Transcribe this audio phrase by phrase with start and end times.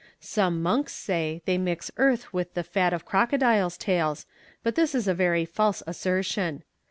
[0.19, 4.25] Some monks say they mix earth with the fat of crocodiles' tails,
[4.63, 6.63] but this is a very false assertion.